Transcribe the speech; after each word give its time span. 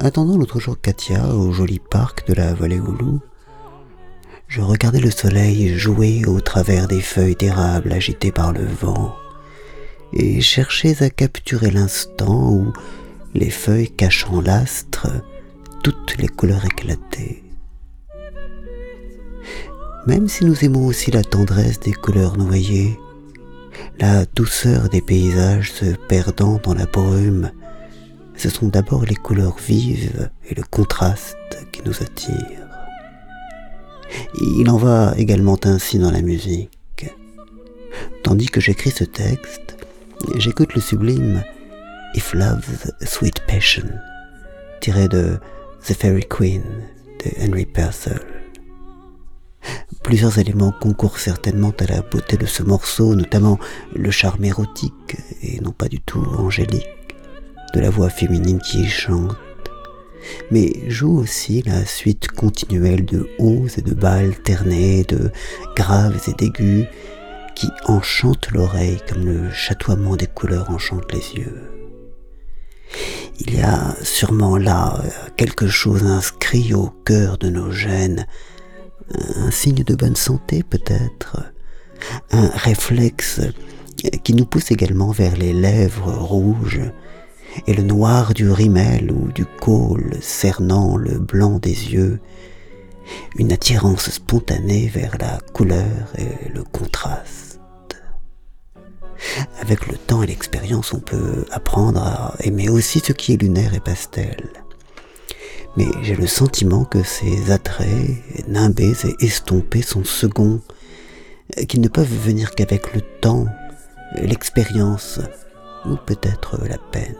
attendant 0.00 0.36
l'autre 0.36 0.60
jour 0.60 0.80
Katia 0.80 1.34
au 1.34 1.52
joli 1.52 1.78
parc 1.78 2.26
de 2.28 2.34
la 2.34 2.54
vallée 2.54 2.80
au 2.80 2.92
loup, 2.92 3.20
je 4.48 4.60
regardais 4.60 5.00
le 5.00 5.10
soleil 5.10 5.76
jouer 5.76 6.24
au 6.26 6.40
travers 6.40 6.86
des 6.86 7.00
feuilles 7.00 7.36
d'érable 7.36 7.92
agitées 7.92 8.32
par 8.32 8.52
le 8.52 8.64
vent, 8.64 9.14
et 10.12 10.40
cherchais 10.40 11.02
à 11.02 11.10
capturer 11.10 11.70
l'instant 11.70 12.50
où, 12.50 12.72
les 13.34 13.50
feuilles 13.50 13.90
cachant 13.90 14.40
l'astre, 14.40 15.08
toutes 15.82 16.16
les 16.18 16.28
couleurs 16.28 16.64
éclataient. 16.64 17.42
Même 20.06 20.28
si 20.28 20.44
nous 20.44 20.64
aimons 20.64 20.86
aussi 20.86 21.10
la 21.10 21.24
tendresse 21.24 21.80
des 21.80 21.92
couleurs 21.92 22.36
noyées, 22.36 22.98
la 23.98 24.24
douceur 24.24 24.88
des 24.88 25.00
paysages 25.00 25.72
se 25.72 25.96
perdant 26.08 26.60
dans 26.62 26.74
la 26.74 26.86
brume, 26.86 27.50
ce 28.36 28.48
sont 28.48 28.68
d'abord 28.68 29.04
les 29.04 29.14
couleurs 29.14 29.56
vives 29.56 30.30
et 30.48 30.54
le 30.54 30.62
contraste 30.62 31.36
qui 31.72 31.82
nous 31.84 32.02
attirent. 32.02 32.66
Il 34.40 34.68
en 34.70 34.76
va 34.76 35.14
également 35.16 35.58
ainsi 35.64 35.98
dans 35.98 36.10
la 36.10 36.22
musique. 36.22 36.70
Tandis 38.22 38.46
que 38.46 38.60
j'écris 38.60 38.90
ce 38.90 39.04
texte, 39.04 39.76
j'écoute 40.36 40.74
le 40.74 40.80
sublime 40.80 41.42
If 42.14 42.34
Love's 42.34 42.92
Sweet 43.02 43.40
Passion, 43.46 43.88
tiré 44.80 45.08
de 45.08 45.38
The 45.84 45.94
Fairy 45.94 46.24
Queen 46.28 46.62
de 47.24 47.30
Henry 47.42 47.66
Purcell. 47.66 48.20
Plusieurs 50.02 50.38
éléments 50.38 50.72
concourent 50.72 51.18
certainement 51.18 51.72
à 51.80 51.86
la 51.86 52.02
beauté 52.02 52.36
de 52.36 52.46
ce 52.46 52.62
morceau, 52.62 53.14
notamment 53.14 53.58
le 53.94 54.10
charme 54.10 54.44
érotique, 54.44 55.16
et 55.42 55.60
non 55.60 55.72
pas 55.72 55.88
du 55.88 56.00
tout 56.00 56.24
angélique, 56.38 56.86
de 57.74 57.80
la 57.80 57.90
voix 57.90 58.10
féminine 58.10 58.60
qui 58.60 58.86
chante, 58.86 59.36
mais 60.50 60.72
joue 60.88 61.18
aussi 61.18 61.62
la 61.62 61.84
suite 61.84 62.28
continuelle 62.28 63.04
de 63.04 63.28
hauts 63.38 63.66
et 63.76 63.82
de 63.82 63.94
bas 63.94 64.14
alternés, 64.14 65.04
de 65.04 65.30
graves 65.76 66.20
et 66.28 66.32
d'aigus, 66.32 66.86
qui 67.54 67.68
enchantent 67.86 68.50
l'oreille 68.50 68.98
comme 69.08 69.24
le 69.24 69.50
chatoiement 69.50 70.16
des 70.16 70.26
couleurs 70.26 70.70
enchante 70.70 71.12
les 71.12 71.40
yeux. 71.40 71.62
Il 73.40 73.54
y 73.54 73.60
a 73.60 73.94
sûrement 74.02 74.56
là 74.56 75.02
quelque 75.36 75.66
chose 75.66 76.04
inscrit 76.04 76.74
au 76.74 76.88
cœur 77.04 77.38
de 77.38 77.48
nos 77.48 77.70
gènes, 77.70 78.26
un 79.36 79.50
signe 79.50 79.84
de 79.84 79.94
bonne 79.94 80.16
santé 80.16 80.62
peut-être, 80.62 81.52
un 82.30 82.48
réflexe 82.48 83.40
qui 84.22 84.34
nous 84.34 84.44
pousse 84.44 84.70
également 84.70 85.10
vers 85.10 85.36
les 85.36 85.52
lèvres 85.52 86.12
rouges, 86.12 86.80
et 87.66 87.74
le 87.74 87.82
noir 87.82 88.34
du 88.34 88.50
rimel 88.50 89.10
ou 89.10 89.32
du 89.32 89.44
col 89.44 90.16
cernant 90.20 90.96
le 90.96 91.18
blanc 91.18 91.58
des 91.58 91.92
yeux, 91.92 92.20
une 93.36 93.52
attirance 93.52 94.10
spontanée 94.10 94.88
vers 94.88 95.16
la 95.18 95.38
couleur 95.52 96.12
et 96.18 96.48
le 96.52 96.62
contraste. 96.62 97.60
Avec 99.60 99.86
le 99.86 99.96
temps 99.96 100.22
et 100.22 100.26
l'expérience, 100.26 100.92
on 100.92 101.00
peut 101.00 101.44
apprendre 101.50 102.00
à 102.02 102.34
aimer 102.40 102.68
aussi 102.68 103.00
ce 103.00 103.12
qui 103.12 103.32
est 103.32 103.42
lunaire 103.42 103.74
et 103.74 103.80
pastel. 103.80 104.36
Mais 105.76 105.86
j'ai 106.02 106.16
le 106.16 106.26
sentiment 106.26 106.84
que 106.84 107.02
ces 107.02 107.50
attraits, 107.50 108.16
nimbés 108.48 108.94
et 109.04 109.24
estompés, 109.24 109.82
sont 109.82 110.04
seconds, 110.04 110.60
qu'ils 111.68 111.80
ne 111.80 111.88
peuvent 111.88 112.06
venir 112.06 112.54
qu'avec 112.54 112.94
le 112.94 113.02
temps, 113.20 113.46
l'expérience, 114.16 115.20
ou 115.84 115.96
peut-être 115.96 116.58
la 116.66 116.78
peine. 116.78 117.16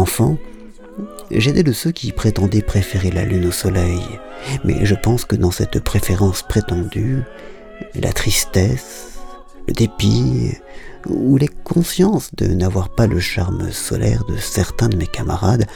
Enfant, 0.00 0.38
j'étais 1.30 1.62
de 1.62 1.72
ceux 1.72 1.90
qui 1.90 2.10
prétendaient 2.12 2.62
préférer 2.62 3.10
la 3.10 3.26
lune 3.26 3.44
au 3.44 3.50
soleil, 3.50 4.00
mais 4.64 4.86
je 4.86 4.94
pense 4.94 5.26
que 5.26 5.36
dans 5.36 5.50
cette 5.50 5.78
préférence 5.80 6.42
prétendue, 6.42 7.22
la 7.94 8.10
tristesse, 8.10 9.18
le 9.68 9.74
dépit, 9.74 10.54
ou 11.06 11.36
les 11.36 11.48
consciences 11.48 12.30
de 12.34 12.46
n'avoir 12.46 12.88
pas 12.88 13.06
le 13.06 13.20
charme 13.20 13.70
solaire 13.72 14.24
de 14.24 14.38
certains 14.38 14.88
de 14.88 14.96
mes 14.96 15.06
camarades 15.06 15.66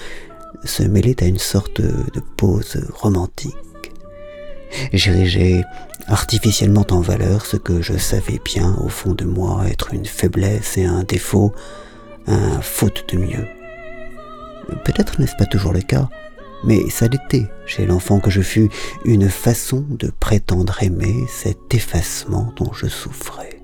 se 0.65 0.85
mêlaient 0.85 1.23
à 1.23 1.27
une 1.27 1.39
sorte 1.39 1.83
de 1.83 2.21
pose 2.39 2.83
romantique. 2.95 3.93
J'érigeais 4.95 5.65
artificiellement 6.07 6.87
en 6.93 7.01
valeur 7.01 7.45
ce 7.45 7.59
que 7.59 7.83
je 7.83 7.99
savais 7.99 8.41
bien 8.43 8.75
au 8.83 8.89
fond 8.89 9.13
de 9.13 9.27
moi 9.27 9.67
être 9.69 9.93
une 9.93 10.07
faiblesse 10.07 10.79
et 10.79 10.87
un 10.87 11.03
défaut, 11.03 11.53
un 12.27 12.63
faute 12.63 13.05
de 13.13 13.19
mieux. 13.19 13.64
Peut-être 14.85 15.21
n'est-ce 15.21 15.37
pas 15.37 15.47
toujours 15.47 15.73
le 15.73 15.81
cas, 15.81 16.09
mais 16.65 16.89
ça 16.91 17.09
l'était 17.09 17.47
chez 17.67 17.87
l'enfant 17.87 18.21
que 18.21 18.31
je 18.31 18.43
fus 18.43 18.69
une 19.05 19.29
façon 19.29 19.85
de 19.89 20.09
prétendre 20.09 20.83
aimer 20.83 21.27
cet 21.29 21.75
effacement 21.75 22.53
dont 22.57 22.73
je 22.73 22.87
souffrais. 22.87 23.61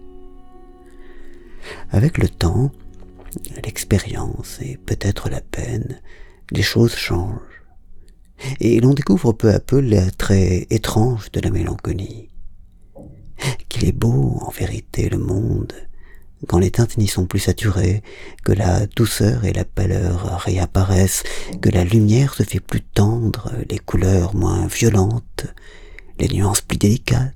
Avec 1.91 2.19
le 2.19 2.29
temps, 2.29 2.73
l'expérience 3.65 4.59
et 4.61 4.79
peut-être 4.87 5.29
la 5.29 5.41
peine, 5.41 6.01
les 6.51 6.63
choses 6.63 6.95
changent, 6.95 7.63
et 8.61 8.81
l'on 8.81 8.95
découvre 8.95 9.33
peu 9.33 9.53
à 9.53 9.61
peu 9.61 9.79
les 9.79 10.11
traits 10.13 10.67
étranges 10.71 11.31
de 11.33 11.41
la 11.41 11.51
mélancolie. 11.51 12.29
Qu'il 13.69 13.87
est 13.87 13.93
beau, 13.93 14.39
en 14.41 14.51
vérité, 14.51 15.09
le 15.09 15.19
monde, 15.19 15.73
quand 16.47 16.59
les 16.59 16.71
teintes 16.71 16.97
n'y 16.97 17.09
sont 17.09 17.27
plus 17.27 17.41
saturées, 17.41 18.03
que 18.45 18.53
la 18.53 18.87
douceur 18.87 19.45
et 19.45 19.53
la 19.53 19.65
pâleur 19.65 20.41
réapparaissent, 20.41 21.23
que 21.61 21.69
la 21.69 21.85
lumière 21.85 22.35
se 22.35 22.43
fait 22.43 22.61
plus 22.61 22.81
tendre, 22.81 23.53
les 23.69 23.79
couleurs 23.79 24.35
moins 24.35 24.67
violentes, 24.67 25.47
les 26.19 26.29
nuances 26.29 26.63
plus 26.63 26.79
délicates. 26.79 27.35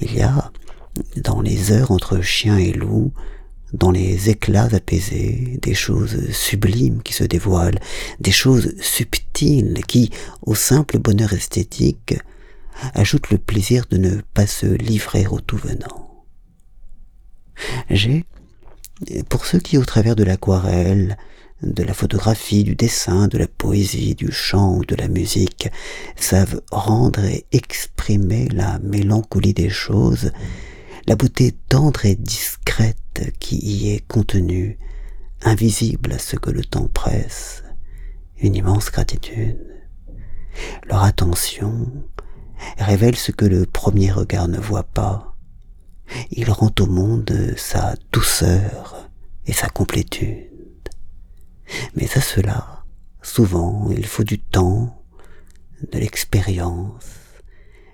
Il 0.00 0.14
y 0.14 0.22
a, 0.22 0.50
dans 1.16 1.40
les 1.40 1.72
heures 1.72 1.90
entre 1.90 2.20
chien 2.20 2.56
et 2.56 2.72
loup, 2.72 3.12
dans 3.72 3.90
les 3.90 4.30
éclats 4.30 4.68
apaisés, 4.72 5.58
des 5.60 5.74
choses 5.74 6.30
sublimes 6.30 7.02
qui 7.02 7.12
se 7.12 7.24
dévoilent, 7.24 7.80
des 8.18 8.32
choses 8.32 8.74
subtiles 8.80 9.82
qui, 9.86 10.10
au 10.42 10.54
simple 10.54 10.98
bonheur 10.98 11.34
esthétique, 11.34 12.14
ajoutent 12.94 13.30
le 13.30 13.38
plaisir 13.38 13.84
de 13.90 13.98
ne 13.98 14.20
pas 14.34 14.46
se 14.46 14.66
livrer 14.66 15.26
au 15.26 15.40
tout 15.40 15.58
venant. 15.58 16.07
J'ai, 17.90 18.24
pour 19.28 19.46
ceux 19.46 19.58
qui 19.58 19.78
au 19.78 19.84
travers 19.84 20.16
de 20.16 20.24
l'aquarelle, 20.24 21.16
de 21.62 21.82
la 21.82 21.94
photographie, 21.94 22.62
du 22.62 22.74
dessin, 22.76 23.26
de 23.28 23.38
la 23.38 23.48
poésie, 23.48 24.14
du 24.14 24.30
chant 24.30 24.76
ou 24.76 24.84
de 24.84 24.94
la 24.94 25.08
musique, 25.08 25.68
savent 26.16 26.60
rendre 26.70 27.24
et 27.24 27.46
exprimer 27.52 28.48
la 28.48 28.78
mélancolie 28.80 29.54
des 29.54 29.70
choses, 29.70 30.30
la 31.06 31.16
beauté 31.16 31.54
tendre 31.68 32.04
et 32.04 32.14
discrète 32.14 33.32
qui 33.40 33.56
y 33.56 33.92
est 33.92 34.06
contenue, 34.06 34.78
invisible 35.42 36.12
à 36.12 36.18
ce 36.18 36.36
que 36.36 36.50
le 36.50 36.64
temps 36.64 36.88
presse, 36.92 37.64
une 38.40 38.54
immense 38.54 38.92
gratitude. 38.92 39.58
Leur 40.86 41.02
attention 41.02 41.90
révèle 42.78 43.16
ce 43.16 43.32
que 43.32 43.44
le 43.44 43.66
premier 43.66 44.10
regard 44.10 44.48
ne 44.48 44.58
voit 44.58 44.84
pas, 44.84 45.27
il 46.30 46.50
rend 46.50 46.72
au 46.80 46.86
monde 46.86 47.54
sa 47.56 47.94
douceur 48.12 49.08
et 49.46 49.52
sa 49.52 49.68
complétude. 49.68 50.48
Mais 51.94 52.08
à 52.16 52.20
cela, 52.20 52.84
souvent, 53.22 53.90
il 53.90 54.06
faut 54.06 54.24
du 54.24 54.38
temps, 54.38 55.02
de 55.92 55.98
l'expérience, 55.98 57.04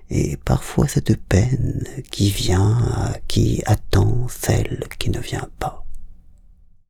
et 0.09 0.37
parfois 0.37 0.87
cette 0.87 1.17
peine 1.17 1.83
qui 2.11 2.29
vient 2.29 2.77
à 2.95 3.13
qui 3.27 3.61
attend 3.65 4.27
celle 4.27 4.85
qui 4.99 5.09
ne 5.09 5.19
vient 5.19 5.49
pas. 5.59 5.84